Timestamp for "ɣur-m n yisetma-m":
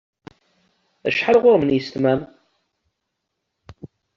1.43-2.21